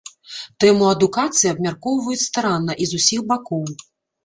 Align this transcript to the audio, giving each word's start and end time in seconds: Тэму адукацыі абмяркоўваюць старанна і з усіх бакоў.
Тэму 0.63 0.87
адукацыі 0.93 1.51
абмяркоўваюць 1.51 2.19
старанна 2.29 2.73
і 2.81 2.91
з 2.95 3.05
усіх 3.05 3.21
бакоў. 3.31 3.65